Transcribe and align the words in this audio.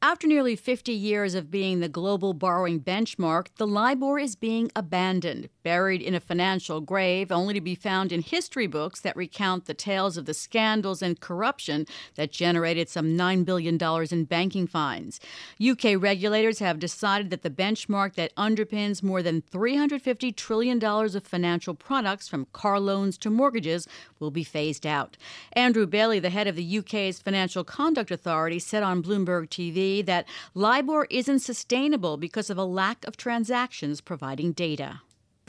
After 0.00 0.28
nearly 0.28 0.54
50 0.54 0.92
years 0.92 1.34
of 1.34 1.50
being 1.50 1.80
the 1.80 1.88
global 1.88 2.32
borrowing 2.32 2.78
benchmark, 2.78 3.48
the 3.56 3.66
LIBOR 3.66 4.20
is 4.20 4.36
being 4.36 4.70
abandoned, 4.76 5.48
buried 5.64 6.00
in 6.00 6.14
a 6.14 6.20
financial 6.20 6.80
grave, 6.80 7.32
only 7.32 7.52
to 7.54 7.60
be 7.60 7.74
found 7.74 8.12
in 8.12 8.22
history 8.22 8.68
books 8.68 9.00
that 9.00 9.16
recount 9.16 9.64
the 9.64 9.74
tales 9.74 10.16
of 10.16 10.24
the 10.24 10.34
scandals 10.34 11.02
and 11.02 11.18
corruption 11.18 11.84
that 12.14 12.30
generated 12.30 12.88
some 12.88 13.18
$9 13.18 13.44
billion 13.44 13.76
in 14.12 14.24
banking 14.24 14.68
fines. 14.68 15.18
UK 15.60 16.00
regulators 16.00 16.60
have 16.60 16.78
decided 16.78 17.30
that 17.30 17.42
the 17.42 17.50
benchmark 17.50 18.14
that 18.14 18.34
underpins 18.36 19.02
more 19.02 19.20
than 19.20 19.42
$350 19.42 20.36
trillion 20.36 20.84
of 20.84 21.24
financial 21.24 21.74
products, 21.74 22.28
from 22.28 22.46
car 22.52 22.78
loans 22.78 23.18
to 23.18 23.30
mortgages, 23.30 23.88
will 24.20 24.30
be 24.30 24.44
phased 24.44 24.86
out. 24.86 25.16
Andrew 25.54 25.88
Bailey, 25.88 26.20
the 26.20 26.30
head 26.30 26.46
of 26.46 26.54
the 26.54 26.78
UK's 26.78 27.18
Financial 27.18 27.64
Conduct 27.64 28.12
Authority, 28.12 28.60
said 28.60 28.84
on 28.84 29.02
Bloomberg 29.02 29.48
TV 29.48 29.87
that 30.02 30.26
LIBOR 30.54 31.06
isn't 31.10 31.40
sustainable 31.40 32.16
because 32.16 32.50
of 32.50 32.58
a 32.58 32.64
lack 32.64 33.06
of 33.06 33.16
transactions 33.16 34.00
providing 34.00 34.52
data. 34.52 35.00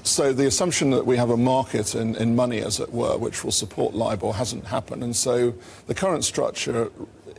So 0.04 0.32
the 0.34 0.48
assumption 0.48 0.92
that 0.92 1.06
we 1.06 1.18
have 1.18 1.30
a 1.30 1.38
market 1.38 1.94
in, 1.94 2.16
in 2.16 2.36
money, 2.36 2.62
as 2.62 2.80
it 2.80 2.94
were, 2.94 3.18
which 3.18 3.44
will 3.44 3.52
support 3.52 3.94
LIBOR 3.94 4.34
hasn't 4.34 4.66
happened. 4.66 5.04
And 5.04 5.16
so 5.16 5.54
the 5.88 5.94
current 5.94 6.24
structure, 6.24 6.90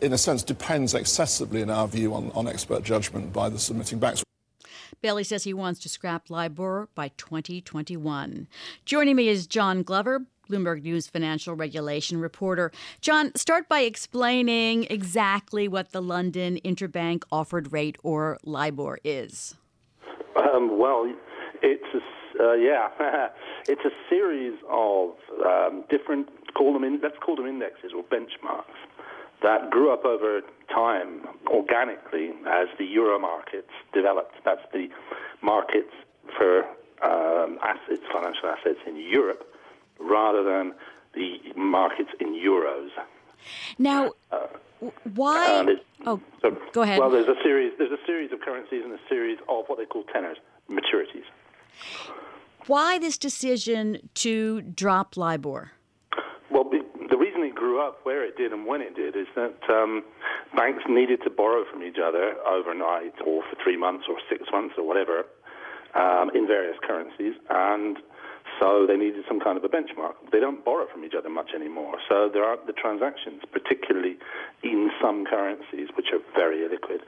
in 0.02 0.12
a 0.12 0.18
sense, 0.18 0.42
depends 0.42 0.94
excessively, 0.94 1.62
in 1.62 1.70
our 1.70 1.88
view, 1.88 2.14
on, 2.14 2.30
on 2.34 2.46
expert 2.46 2.82
judgment 2.84 3.32
by 3.32 3.48
the 3.48 3.58
submitting 3.58 3.98
banks. 3.98 4.22
Bailey 5.02 5.24
says 5.24 5.44
he 5.44 5.54
wants 5.54 5.80
to 5.80 5.88
scrap 5.88 6.28
LIBOR 6.28 6.88
by 6.94 7.08
2021. 7.16 8.46
Joining 8.84 9.16
me 9.16 9.28
is 9.28 9.46
John 9.46 9.82
Glover, 9.82 10.26
Bloomberg 10.50 10.82
News 10.82 11.06
financial 11.06 11.54
regulation 11.54 12.20
reporter. 12.20 12.72
John, 13.00 13.34
start 13.36 13.68
by 13.68 13.80
explaining 13.80 14.86
exactly 14.90 15.68
what 15.68 15.92
the 15.92 16.02
London 16.02 16.58
Interbank 16.64 17.22
Offered 17.30 17.72
Rate 17.72 17.96
or 18.02 18.38
LIBOR 18.44 18.98
is. 19.04 19.56
Um, 20.36 20.78
well, 20.78 21.12
it's 21.62 21.84
a, 21.94 22.42
uh, 22.42 22.52
yeah, 22.54 22.88
it's 23.68 23.84
a 23.84 23.90
series 24.08 24.58
of 24.68 25.10
um, 25.46 25.84
different 25.90 26.28
call 26.54 26.72
them 26.72 26.84
in, 26.84 27.00
let's 27.02 27.16
call 27.24 27.36
them 27.36 27.46
indexes 27.46 27.92
or 27.94 28.02
benchmarks 28.04 28.76
that 29.42 29.70
grew 29.70 29.92
up 29.92 30.04
over 30.04 30.42
time 30.72 31.22
organically 31.46 32.30
as 32.46 32.68
the 32.78 32.84
euro 32.84 33.18
markets 33.18 33.70
developed. 33.94 34.34
That's 34.44 34.60
the 34.72 34.88
markets 35.42 35.92
for 36.36 36.64
um, 37.02 37.58
assets, 37.62 38.02
financial 38.12 38.48
assets 38.48 38.80
in 38.86 38.96
Europe 38.96 39.46
rather 40.00 40.42
than 40.42 40.74
the 41.14 41.38
markets 41.56 42.10
in 42.20 42.34
euros. 42.34 42.88
Now, 43.78 44.12
uh, 44.30 44.46
why? 45.14 45.64
oh, 46.06 46.20
so, 46.40 46.56
go 46.72 46.82
ahead. 46.82 46.98
Well, 46.98 47.10
there's 47.10 47.28
a 47.28 47.40
series. 47.42 47.72
There's 47.78 47.92
a 47.92 48.06
series 48.06 48.32
of 48.32 48.40
currencies 48.40 48.82
and 48.84 48.92
a 48.92 49.00
series 49.08 49.38
of 49.48 49.64
what 49.66 49.78
they 49.78 49.86
call 49.86 50.04
tenors, 50.12 50.38
maturities. 50.70 51.24
Why 52.66 52.98
this 52.98 53.18
decision 53.18 54.08
to 54.14 54.60
drop 54.62 55.16
LIBOR? 55.16 55.72
Well, 56.50 56.64
the 57.10 57.16
reason 57.16 57.42
it 57.42 57.54
grew 57.54 57.80
up 57.80 58.00
where 58.04 58.24
it 58.24 58.36
did 58.36 58.52
and 58.52 58.66
when 58.66 58.80
it 58.80 58.94
did 58.94 59.16
is 59.16 59.26
that 59.34 59.58
um, 59.68 60.04
banks 60.56 60.82
needed 60.88 61.20
to 61.24 61.30
borrow 61.30 61.64
from 61.70 61.82
each 61.82 61.96
other 62.02 62.34
overnight 62.46 63.14
or 63.26 63.42
for 63.42 63.56
three 63.62 63.76
months 63.76 64.04
or 64.08 64.16
six 64.28 64.44
months 64.52 64.74
or 64.78 64.86
whatever 64.86 65.24
um, 65.94 66.30
in 66.34 66.46
various 66.46 66.76
currencies, 66.86 67.34
and 67.48 67.96
so 68.60 68.86
they 68.86 68.96
needed 68.96 69.24
some 69.26 69.40
kind 69.40 69.56
of 69.56 69.64
a 69.64 69.68
benchmark. 69.68 70.14
They 70.30 70.38
don't 70.38 70.62
borrow 70.64 70.86
from 70.92 71.04
each 71.04 71.14
other 71.16 71.30
much 71.30 71.50
anymore. 71.54 71.96
So 72.08 72.28
there 72.32 72.44
are 72.44 72.58
the 72.66 72.74
transactions, 72.74 73.42
particularly 73.50 74.18
in 74.62 74.90
some 75.00 75.24
currencies, 75.24 75.88
which 75.96 76.12
are 76.12 76.20
very 76.36 76.58
illiquid 76.60 77.00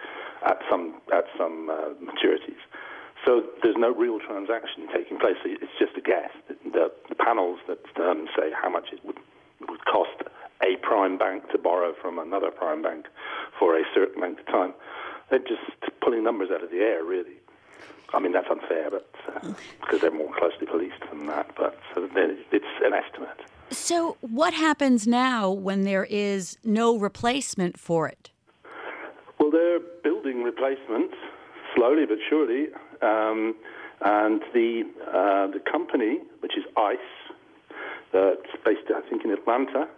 at 0.45 0.59
some 0.71 0.99
at 1.13 1.25
some 1.37 1.69
uh, 1.69 1.93
maturities. 2.01 2.59
So 3.27 3.45
there's 3.63 3.77
no 3.79 3.95
real 3.95 4.19
transaction 4.19 4.89
taking 4.93 5.19
place. 5.19 5.37
It's 5.45 5.77
just 5.79 5.93
a 5.97 6.01
guess. 6.01 6.33
The, 6.49 6.91
the 7.09 7.15
panels 7.15 7.61
that 7.69 7.85
um, 8.03 8.27
say 8.37 8.51
how 8.51 8.69
much 8.69 8.89
it 8.93 8.99
would, 9.05 9.19
would 9.69 9.85
cost 9.85 10.27
a 10.63 10.77
prime 10.83 11.19
bank 11.19 11.49
to 11.51 11.59
borrow 11.59 11.93
from 12.01 12.19
another 12.19 12.51
prime 12.51 12.83
bank 12.83 13.07
for 13.59 13.77
a 13.77 13.83
certain 13.95 14.23
length 14.23 14.41
of 14.41 14.47
time, 14.47 14.75
they're 15.31 15.39
just 15.39 15.71
pulling 16.01 16.25
numbers 16.25 16.51
out 16.53 16.63
of 16.63 16.71
the 16.71 16.79
air, 16.79 17.05
really. 17.05 17.42
I 18.15 18.21
mean, 18.21 18.33
that's 18.33 18.49
unfair, 18.51 18.91
but 18.91 19.11
uh, 19.35 19.53
because 19.81 20.01
they're 20.01 20.11
more 20.11 20.33
closely 20.37 20.67
policed 20.67 21.01
than 21.11 21.27
that. 21.27 21.51
But 21.57 21.79
so 21.95 22.09
it's 22.15 22.65
an 22.85 22.93
estimate. 22.93 23.41
So, 23.71 24.19
what 24.21 24.53
happens 24.53 25.07
now 25.07 25.51
when 25.51 25.85
there 25.85 26.05
is 26.05 26.59
no 26.63 26.99
replacement 26.99 27.79
for 27.79 28.07
it? 28.07 28.31
Well, 29.39 29.51
they're 29.51 29.81
building 30.03 30.43
replacements 30.43 31.15
slowly 31.75 32.05
but 32.07 32.19
surely, 32.29 32.69
um, 33.01 33.55
and 34.05 34.43
the 34.53 34.83
uh, 35.09 35.47
the 35.49 35.61
company, 35.61 36.19
which 36.41 36.53
is 36.57 36.65
ICE, 36.77 36.99
that's 38.13 38.53
based, 38.65 38.91
I 38.95 39.01
think, 39.09 39.25
in 39.25 39.31
Atlanta, 39.31 39.89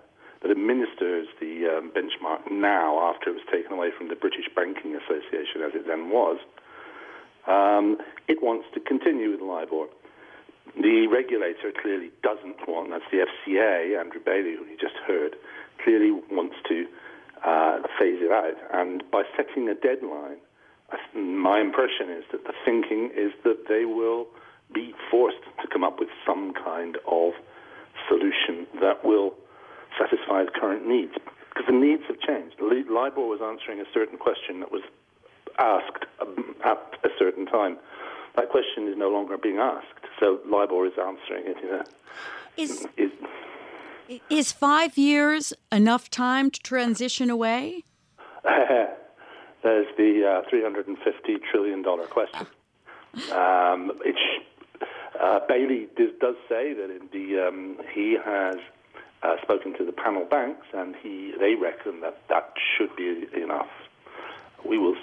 that 0.42 0.50
administers 0.50 1.26
the 1.40 1.66
um, 1.66 1.90
benchmark 1.90 2.50
now 2.50 3.10
after 3.10 3.30
it 3.30 3.34
was 3.34 3.46
taken 3.50 3.72
away 3.72 3.90
from 3.96 4.08
the 4.08 4.14
British 4.16 4.46
Banking 4.54 4.94
Association, 4.94 5.62
as 5.66 5.74
it 5.74 5.86
then 5.86 6.10
was. 6.10 6.38
Um, 7.46 7.98
it 8.28 8.42
wants 8.42 8.66
to 8.74 8.80
continue 8.80 9.30
with 9.30 9.40
LIBOR. 9.40 9.86
The 10.80 11.06
regulator 11.06 11.72
clearly 11.80 12.10
doesn't 12.22 12.66
want, 12.66 12.90
that's 12.90 13.04
the 13.12 13.26
FCA, 13.26 13.98
Andrew 13.98 14.20
Bailey, 14.24 14.56
who 14.56 14.64
you 14.64 14.76
just 14.80 14.96
heard, 15.06 15.36
clearly 15.82 16.10
wants 16.30 16.56
to 16.68 16.86
uh, 17.44 17.82
phase 17.98 18.18
it 18.20 18.32
out. 18.32 18.56
And 18.72 19.04
by 19.10 19.22
setting 19.36 19.68
a 19.68 19.74
deadline, 19.74 20.38
my 21.14 21.60
impression 21.60 22.10
is 22.10 22.24
that 22.32 22.44
the 22.44 22.54
thinking 22.64 23.10
is 23.14 23.32
that 23.44 23.68
they 23.68 23.84
will 23.84 24.26
be 24.72 24.94
forced 25.10 25.42
to 25.60 25.68
come 25.68 25.84
up 25.84 26.00
with 26.00 26.08
some 26.26 26.52
kind 26.52 26.96
of 27.06 27.32
solution 28.08 28.66
that 28.80 29.04
will 29.04 29.34
satisfy 29.98 30.44
the 30.44 30.50
current 30.50 30.86
needs. 30.86 31.12
Because 31.50 31.66
the 31.66 31.72
needs 31.72 32.02
have 32.08 32.18
changed. 32.20 32.56
LIBOR 32.60 33.26
was 33.26 33.40
answering 33.40 33.80
a 33.80 33.86
certain 33.92 34.18
question 34.18 34.60
that 34.60 34.72
was 34.72 34.82
asked 35.58 36.03
certain 37.24 37.46
time. 37.46 37.78
That 38.36 38.50
question 38.50 38.88
is 38.88 38.96
no 38.96 39.10
longer 39.10 39.38
being 39.38 39.58
asked, 39.58 40.04
so 40.20 40.40
LIBOR 40.50 40.86
is 40.86 40.92
answering 40.98 41.44
it. 41.46 41.56
You 41.62 41.70
know. 41.70 41.84
Is, 42.56 42.86
is, 42.96 43.10
is 44.28 44.52
five 44.52 44.98
years 44.98 45.52
enough 45.70 46.10
time 46.10 46.50
to 46.50 46.60
transition 46.60 47.30
away? 47.30 47.84
There's 48.44 49.86
the 49.96 50.42
uh, 50.44 50.50
$350 50.54 51.40
trillion 51.50 51.82
question. 52.10 52.46
Um, 53.32 53.92
uh, 55.20 55.40
Bailey 55.48 55.88
does, 55.96 56.10
does, 56.20 56.34
say 56.48 56.74
that 56.74 57.08
the, 57.12 57.48
um, 57.48 57.78
he 57.94 58.16
has 58.22 58.56
uh, 59.22 59.36
spoken 59.42 59.76
to 59.78 59.84
the 59.84 59.92
panel 59.92 60.26
banks, 60.26 60.66
and 60.74 60.94
he 61.02 61.32
they 61.38 61.54
reckon 61.54 62.00
that 62.00 62.20
that 62.28 62.52
should 62.76 62.94
be 62.96 63.26
enough. 63.40 63.70
We 64.68 64.78
will. 64.78 64.96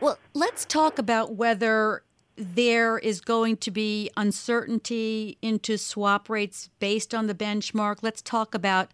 Well, 0.00 0.18
let's 0.34 0.64
talk 0.64 0.98
about 0.98 1.34
whether 1.34 2.02
there 2.36 2.98
is 2.98 3.20
going 3.20 3.56
to 3.58 3.70
be 3.70 4.10
uncertainty 4.16 5.36
into 5.42 5.76
swap 5.76 6.30
rates 6.30 6.70
based 6.78 7.14
on 7.14 7.26
the 7.26 7.34
benchmark. 7.34 7.98
Let's 8.02 8.22
talk 8.22 8.54
about 8.54 8.90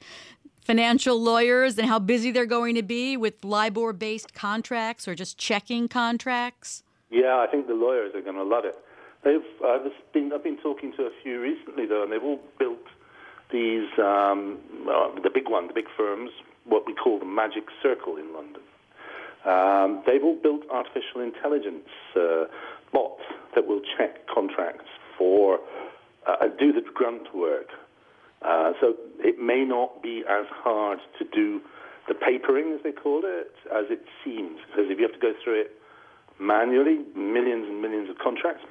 financial 0.67 1.20
lawyers 1.23 1.79
and 1.79 1.88
how 1.88 2.00
busy 2.00 2.32
they're 2.32 2.44
going 2.44 2.75
to 2.75 2.82
be 2.82 3.17
with 3.17 3.44
LIBOR 3.44 3.93
based 3.93 4.35
contracts 4.35 5.06
or 5.06 5.14
just 5.14 5.38
checking 5.38 5.87
contracts? 5.87 6.82
Yeah, 7.08 7.38
I 7.38 7.47
think 7.49 7.69
the 7.69 7.75
lawyers 7.75 8.12
are 8.17 8.20
going 8.20 8.35
to 8.35 8.43
love 8.43 8.64
it. 8.64 8.75
They've, 9.23 9.47
I've, 9.64 9.93
been, 10.12 10.32
I've 10.32 10.43
been 10.43 10.58
talking 10.58 10.93
to 10.97 11.05
a 11.05 11.11
few 11.23 11.41
recently, 11.41 11.87
though, 11.87 12.03
and 12.03 12.11
they've 12.11 12.23
all 12.23 12.41
built 12.58 12.82
these, 13.53 13.88
um, 13.99 14.58
well, 14.85 15.14
the 15.23 15.31
big 15.32 15.49
ones, 15.49 15.69
the 15.69 15.75
big 15.75 15.88
firms, 15.97 16.31
what 16.64 16.85
we 16.85 16.94
call 16.94 17.20
the 17.20 17.25
magic 17.25 17.64
circle 17.81 18.17
in 18.17 18.35
London. 18.35 18.62
Um, 19.46 20.02
they've 20.06 20.25
all 20.25 20.37
built 20.43 20.62
artificial 20.70 21.20
intelligence 21.20 21.88
uh, 22.16 22.44
bots 22.93 23.22
that 23.54 23.66
will 23.66 23.81
check 23.96 24.26
contracts 24.26 24.90
for, 25.16 25.60
uh, 26.26 26.48
do 26.58 26.72
the 26.72 26.82
grunt 26.94 27.34
work. 27.34 27.69
Uh, 28.43 28.72
so 28.81 28.94
it 29.20 29.38
may 29.38 29.64
not 29.64 30.02
be 30.02 30.25
as 30.28 30.46
hard 30.50 30.98
to 31.19 31.25
do 31.32 31.60
the 32.08 32.14
papering, 32.14 32.72
as 32.72 32.81
they 32.82 32.93
call 32.93 33.22
it, 33.25 33.52
as 33.75 33.87
it 33.90 34.04
seems. 34.25 34.58
Because 34.66 34.90
if 34.90 34.98
you 34.98 35.04
have 35.06 35.14
to 35.14 35.20
go 35.20 35.32
through 35.43 35.60
it 35.60 35.72
manually, 36.38 37.04
millions 37.14 37.66
and 37.69 37.81
millions 37.81 38.10
of 38.10 38.19
contracts, 38.19 38.64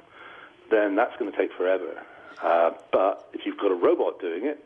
then 0.70 0.94
that's 0.94 1.16
going 1.18 1.30
to 1.30 1.36
take 1.36 1.50
forever. 1.56 2.02
Uh, 2.42 2.70
but 2.92 3.28
if 3.32 3.42
you've 3.44 3.58
got 3.58 3.70
a 3.70 3.74
robot 3.74 4.20
doing 4.20 4.44
it, 4.44 4.62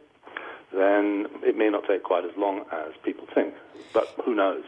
then 0.72 1.26
it 1.42 1.56
may 1.56 1.68
not 1.68 1.84
take 1.88 2.02
quite 2.02 2.24
as 2.24 2.30
long 2.36 2.64
as 2.72 2.92
people 3.04 3.26
think. 3.34 3.54
But 3.92 4.08
who 4.24 4.34
knows? 4.34 4.64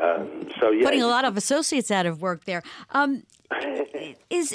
Um, 0.00 0.48
so 0.60 0.70
yeah, 0.70 0.84
putting 0.84 1.02
a 1.02 1.06
lot 1.06 1.24
of 1.24 1.36
associates 1.36 1.90
out 1.90 2.06
of 2.06 2.22
work 2.22 2.44
there. 2.44 2.62
Um, 2.92 3.24
is 4.30 4.54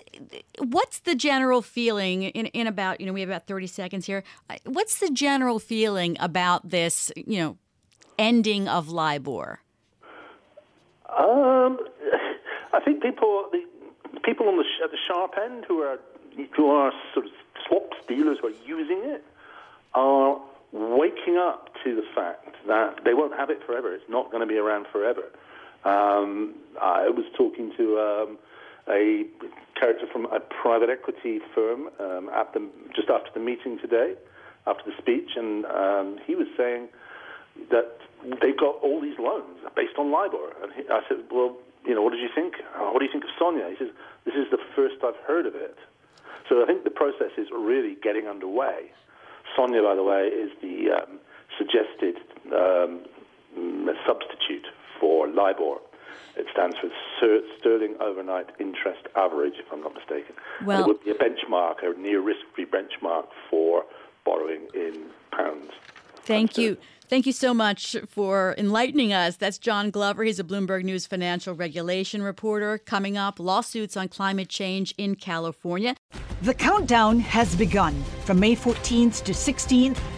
what's 0.60 1.00
the 1.00 1.16
general 1.16 1.62
feeling 1.62 2.24
in, 2.24 2.46
in 2.48 2.68
about 2.68 3.00
you 3.00 3.08
know 3.08 3.14
we 3.14 3.22
have 3.22 3.30
about 3.30 3.48
30 3.48 3.68
seconds 3.68 4.06
here 4.06 4.24
uh, 4.50 4.56
what's 4.66 5.00
the 5.00 5.10
general 5.10 5.60
feeling 5.60 6.16
about 6.20 6.70
this 6.70 7.12
you 7.16 7.40
know 7.40 7.58
ending 8.20 8.68
of 8.68 8.90
libor 8.90 9.60
um, 11.10 11.80
i 12.72 12.80
think 12.84 13.02
people 13.02 13.48
the 13.52 13.66
people 14.24 14.48
on 14.48 14.58
the 14.58 14.66
at 14.84 14.92
the 14.92 14.98
sharp 15.08 15.34
end 15.44 15.66
who 15.68 15.82
are 15.82 16.00
who 16.56 16.70
are 16.70 16.92
sort 17.14 17.26
of 17.26 17.32
swaps 17.68 17.98
dealers 18.08 18.38
who 18.42 18.48
are 18.48 18.62
using 18.66 19.02
it 19.04 19.24
are 19.96 20.40
waking 20.72 21.38
up 21.38 21.70
to 21.84 21.96
the 21.96 22.04
fact 22.16 22.43
that 22.68 23.04
they 23.04 23.14
won't 23.14 23.36
have 23.36 23.50
it 23.50 23.60
forever. 23.66 23.94
It's 23.94 24.10
not 24.10 24.32
going 24.32 24.42
to 24.42 24.48
be 24.48 24.58
around 24.58 24.88
forever. 24.92 25.24
Um, 25.86 26.56
I 26.82 27.10
was 27.10 27.26
talking 27.38 27.74
to 27.78 28.00
um, 28.00 28.38
a 28.88 29.26
character 29.80 30.08
from 30.12 30.26
a 30.28 30.40
private 30.40 30.90
equity 30.90 31.40
firm 31.54 31.90
um, 32.00 32.30
at 32.30 32.54
the, 32.54 32.68
just 32.96 33.10
after 33.10 33.30
the 33.34 33.40
meeting 33.40 33.80
today, 33.80 34.16
after 34.66 34.84
the 34.86 34.96
speech, 34.98 35.32
and 35.36 35.66
um, 35.66 36.20
he 36.26 36.36
was 36.36 36.48
saying 36.58 36.88
that 37.70 37.98
they've 38.42 38.58
got 38.58 38.76
all 38.82 39.02
these 39.02 39.20
loans 39.20 39.60
based 39.76 39.98
on 39.98 40.12
LIBOR. 40.12 40.54
And 40.64 40.72
he, 40.74 40.84
I 40.90 41.02
said, 41.08 41.18
well, 41.32 41.58
you 41.86 41.94
know, 41.94 42.02
what 42.02 42.12
did 42.12 42.22
you 42.22 42.30
think? 42.34 42.56
What 42.78 43.00
do 43.00 43.06
you 43.06 43.12
think 43.12 43.26
of 43.26 43.30
SONIA? 43.38 43.70
He 43.70 43.76
says, 43.78 43.94
this 44.26 44.36
is 44.36 44.48
the 44.52 44.60
first 44.76 44.96
I've 45.04 45.20
heard 45.28 45.46
of 45.46 45.56
it. 45.56 45.78
So 46.50 46.64
I 46.64 46.66
think 46.66 46.84
the 46.84 46.92
process 46.92 47.32
is 47.38 47.48
really 47.52 47.96
getting 48.02 48.28
underway. 48.28 48.92
SONIA, 49.56 49.84
by 49.84 49.96
the 49.96 50.04
way, 50.04 50.28
is 50.28 50.52
the 50.62 51.04
um, 51.04 51.20
suggested 51.58 52.16
um, 52.54 53.06
a 53.88 53.94
substitute 54.06 54.68
for 55.00 55.28
LIBOR. 55.28 55.78
It 56.36 56.48
stands 56.52 56.76
for 56.80 56.90
Sterling 57.60 57.96
Overnight 58.00 58.48
Interest 58.60 59.02
Average, 59.16 59.54
if 59.60 59.72
I'm 59.72 59.82
not 59.82 59.94
mistaken. 59.94 60.36
Well, 60.66 60.84
and 60.84 60.86
it 60.86 60.88
would 60.88 61.04
be 61.04 61.12
a 61.12 61.16
benchmark, 61.16 61.84
a 61.84 62.00
near 62.00 62.22
risk-free 62.22 62.66
benchmark 62.66 63.28
for 63.50 63.84
borrowing 64.26 64.68
in 64.74 65.06
pounds. 65.32 65.72
Thank 66.24 66.58
you. 66.58 66.78
Thank 67.10 67.26
you 67.28 67.34
so 67.34 67.54
much 67.54 67.96
for 68.08 68.56
enlightening 68.58 69.14
us. 69.14 69.36
That's 69.36 69.60
John 69.60 69.92
Glover. 69.92 70.24
He's 70.24 70.40
a 70.40 70.44
Bloomberg 70.44 70.84
News 70.84 71.06
financial 71.06 71.54
regulation 71.54 72.24
reporter. 72.24 72.80
Coming 72.80 73.18
up, 73.18 73.40
lawsuits 73.40 73.96
on 73.96 74.08
climate 74.08 74.50
change 74.50 74.96
in 74.98 75.16
California. 75.16 75.96
The 76.42 76.54
countdown 76.54 77.20
has 77.20 77.56
begun. 77.56 78.02
From 78.26 78.40
May 78.40 78.56
14th 78.56 79.24
to 79.26 79.34
16th, 79.34 79.98